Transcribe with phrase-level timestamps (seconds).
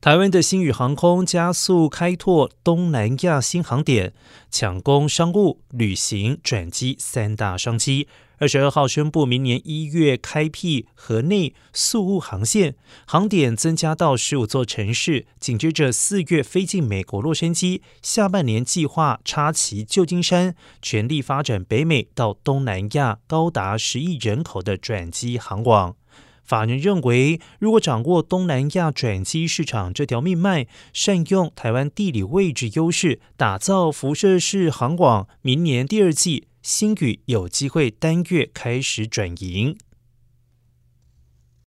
[0.00, 4.14] 台湾的新宇航空加速开拓东南亚新航点，
[4.50, 8.08] 抢攻商务、旅行、转机三大商机。
[8.38, 12.76] 二十二号宣布，明年一月开辟河内宿务航线，
[13.06, 15.26] 航点增加到十五座城市。
[15.38, 25.94] 紧接着四月飞进美国洛杉矶，下半年计划插旗旧金山，全力发展北美到东南亚高达十亿人口的转机航网。
[26.50, 39.76] 法人认为，如果掌握东南亚转机市场这条命脉，善用台湾地理位置优势，打造辐射式航网，明年第二季新宇有机会单月开始转盈。